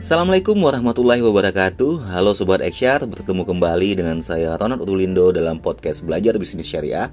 [0.00, 2.08] Assalamualaikum warahmatullahi wabarakatuh.
[2.08, 7.12] Halo Sobat Eksyar, bertemu kembali dengan saya Ronald Utulindo dalam podcast Belajar Bisnis Syariah.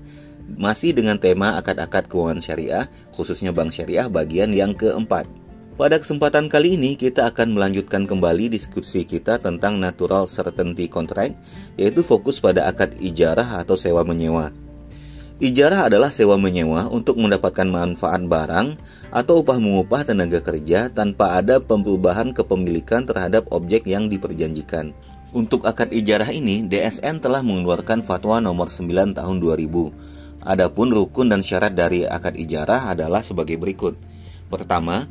[0.56, 5.28] Masih dengan tema akad-akad keuangan syariah, khususnya Bank Syariah bagian yang keempat.
[5.76, 11.36] Pada kesempatan kali ini kita akan melanjutkan kembali diskusi kita tentang Natural Certainty Contract
[11.76, 14.50] Yaitu fokus pada akad ijarah atau sewa menyewa
[15.38, 18.74] Ijarah adalah sewa menyewa untuk mendapatkan manfaat barang
[19.14, 24.98] atau upah mengupah tenaga kerja tanpa ada perubahan kepemilikan terhadap objek yang diperjanjikan.
[25.38, 30.42] Untuk akad ijarah ini, DSN telah mengeluarkan fatwa nomor 9 tahun 2000.
[30.42, 33.94] Adapun rukun dan syarat dari akad ijarah adalah sebagai berikut.
[34.50, 35.06] Pertama,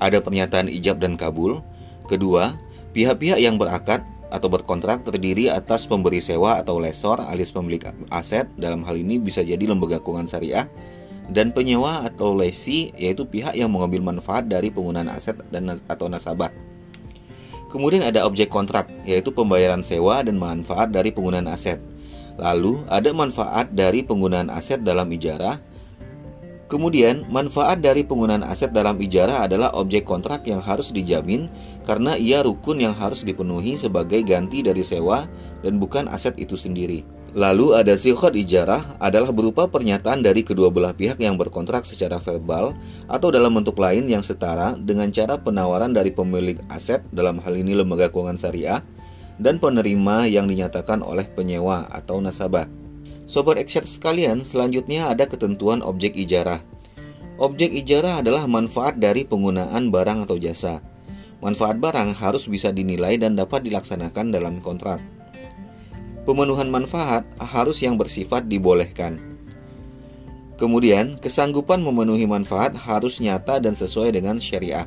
[0.00, 1.60] ada pernyataan ijab dan kabul.
[2.08, 2.56] Kedua,
[2.96, 4.00] pihak-pihak yang berakad
[4.36, 7.80] atau berkontrak terdiri atas pemberi sewa atau lesor alias pemilik
[8.12, 10.68] aset dalam hal ini bisa jadi lembaga keuangan syariah
[11.32, 16.54] dan penyewa atau lesi yaitu pihak yang mengambil manfaat dari penggunaan aset dan atau nasabah.
[17.66, 21.82] Kemudian ada objek kontrak yaitu pembayaran sewa dan manfaat dari penggunaan aset.
[22.38, 25.58] Lalu ada manfaat dari penggunaan aset dalam ijarah
[26.66, 31.46] Kemudian, manfaat dari penggunaan aset dalam ijarah adalah objek kontrak yang harus dijamin
[31.86, 35.30] karena ia rukun yang harus dipenuhi sebagai ganti dari sewa
[35.62, 37.06] dan bukan aset itu sendiri.
[37.38, 42.74] Lalu ada sikhot ijarah adalah berupa pernyataan dari kedua belah pihak yang berkontrak secara verbal
[43.06, 47.78] atau dalam bentuk lain yang setara dengan cara penawaran dari pemilik aset dalam hal ini
[47.78, 48.82] lembaga keuangan syariah
[49.38, 52.85] dan penerima yang dinyatakan oleh penyewa atau nasabah.
[53.26, 56.62] Sobat Excel sekalian, selanjutnya ada ketentuan objek ijarah.
[57.42, 60.78] Objek ijarah adalah manfaat dari penggunaan barang atau jasa.
[61.42, 65.02] Manfaat barang harus bisa dinilai dan dapat dilaksanakan dalam kontrak.
[66.22, 69.18] Pemenuhan manfaat harus yang bersifat dibolehkan.
[70.56, 74.86] Kemudian, kesanggupan memenuhi manfaat harus nyata dan sesuai dengan syariah.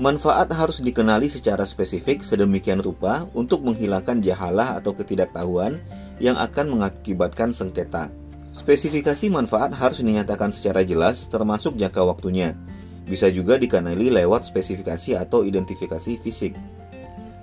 [0.00, 5.80] Manfaat harus dikenali secara spesifik sedemikian rupa untuk menghilangkan jahalah atau ketidaktahuan
[6.22, 8.08] yang akan mengakibatkan sengketa.
[8.56, 12.56] Spesifikasi manfaat harus dinyatakan secara jelas termasuk jangka waktunya.
[13.04, 16.56] Bisa juga dikenali lewat spesifikasi atau identifikasi fisik.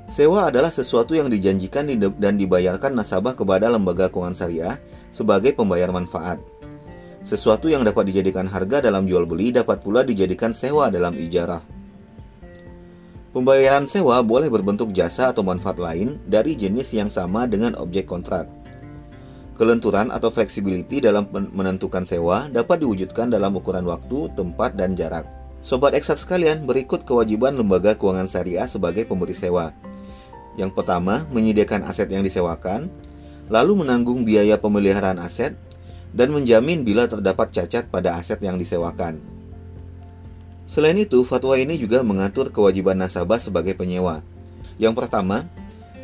[0.09, 4.77] Sewa adalah sesuatu yang dijanjikan dan dibayarkan nasabah kepada lembaga keuangan syariah
[5.13, 6.41] sebagai pembayar manfaat.
[7.23, 11.63] Sesuatu yang dapat dijadikan harga dalam jual beli dapat pula dijadikan sewa dalam ijarah.
[13.33, 18.45] Pembayaran sewa boleh berbentuk jasa atau manfaat lain dari jenis yang sama dengan objek kontrak.
[19.53, 25.29] Kelenturan atau flexibility dalam menentukan sewa dapat diwujudkan dalam ukuran waktu, tempat, dan jarak.
[25.61, 29.69] Sobat eksat sekalian, berikut kewajiban lembaga keuangan syariah sebagai pemberi sewa.
[30.57, 32.89] Yang pertama, menyediakan aset yang disewakan,
[33.47, 35.53] lalu menanggung biaya pemeliharaan aset,
[36.13, 39.21] dan menjamin bila terdapat cacat pada aset yang disewakan.
[40.65, 44.25] Selain itu, fatwa ini juga mengatur kewajiban nasabah sebagai penyewa.
[44.81, 45.45] Yang pertama,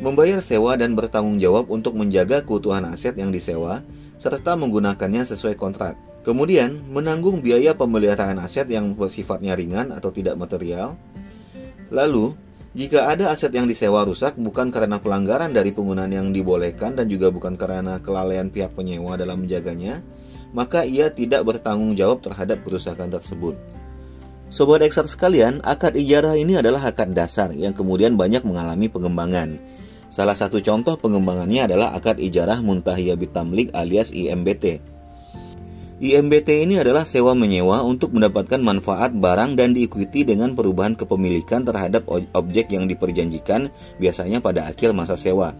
[0.00, 3.84] membayar sewa dan bertanggung jawab untuk menjaga keutuhan aset yang disewa,
[4.16, 5.96] serta menggunakannya sesuai kontrak.
[6.20, 10.96] Kemudian, menanggung biaya pemeliharaan aset yang bersifatnya ringan atau tidak material.
[11.88, 12.36] Lalu,
[12.70, 17.32] jika ada aset yang disewa rusak bukan karena pelanggaran dari penggunaan yang dibolehkan dan juga
[17.32, 20.04] bukan karena kelalaian pihak penyewa dalam menjaganya,
[20.54, 23.58] maka ia tidak bertanggung jawab terhadap kerusakan tersebut.
[24.50, 29.62] Sobat Eksar sekalian, akad ijarah ini adalah akad dasar yang kemudian banyak mengalami pengembangan.
[30.10, 34.82] Salah satu contoh pengembangannya adalah akad ijarah muntahiyah bitamlik alias IMBT.
[36.02, 42.10] IMBT ini adalah sewa menyewa untuk mendapatkan manfaat barang dan diikuti dengan perubahan kepemilikan terhadap
[42.34, 43.70] objek yang diperjanjikan
[44.02, 45.54] biasanya pada akhir masa sewa.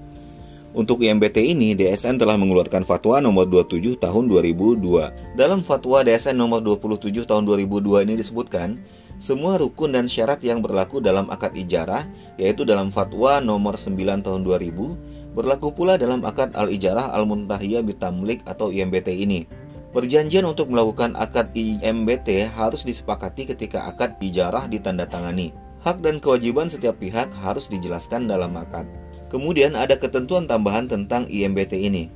[0.70, 5.38] Untuk IMBT ini, DSN telah mengeluarkan fatwa nomor 27 tahun 2002.
[5.38, 8.78] Dalam fatwa DSN nomor 27 tahun 2002 ini disebutkan,
[9.20, 12.08] semua rukun dan syarat yang berlaku dalam akad ijarah,
[12.40, 18.72] yaitu dalam fatwa nomor 9 tahun 2000, berlaku pula dalam akad al-ijarah al-muntahiyah bitamlik atau
[18.72, 19.44] IMBT ini.
[19.92, 25.52] Perjanjian untuk melakukan akad IMBT harus disepakati ketika akad ijarah ditandatangani.
[25.84, 28.88] Hak dan kewajiban setiap pihak harus dijelaskan dalam akad.
[29.28, 32.08] Kemudian ada ketentuan tambahan tentang IMBT ini.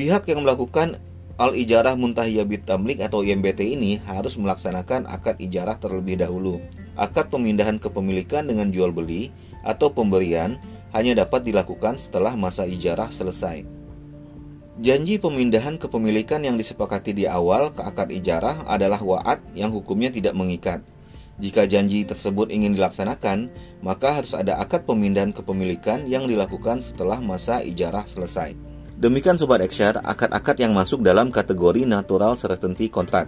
[0.00, 0.96] Pihak yang melakukan
[1.34, 6.62] Al-Ijarah Muntahiyah Tamlik atau IMBT ini harus melaksanakan akad ijarah terlebih dahulu.
[6.94, 9.34] Akad pemindahan kepemilikan dengan jual beli
[9.66, 10.62] atau pemberian
[10.94, 13.66] hanya dapat dilakukan setelah masa ijarah selesai.
[14.78, 20.38] Janji pemindahan kepemilikan yang disepakati di awal ke akad ijarah adalah wa'ad yang hukumnya tidak
[20.38, 20.86] mengikat.
[21.42, 23.50] Jika janji tersebut ingin dilaksanakan,
[23.82, 28.73] maka harus ada akad pemindahan kepemilikan yang dilakukan setelah masa ijarah selesai.
[28.94, 33.26] Demikian Sobat Eksyar, akad-akad yang masuk dalam kategori natural certainty contract.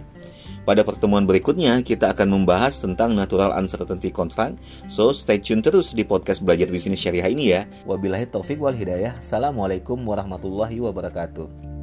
[0.67, 4.59] Pada pertemuan berikutnya, kita akan membahas tentang natural uncertainty contract.
[4.91, 7.61] So, stay tune terus di podcast Belajar Bisnis Syariah ini ya.
[7.87, 9.15] Wabillahi taufik wal hidayah.
[9.19, 11.76] Assalamualaikum warahmatullahi wabarakatuh.